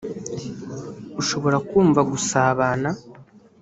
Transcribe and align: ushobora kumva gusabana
ushobora 1.21 1.57
kumva 1.69 1.99
gusabana 2.11 2.89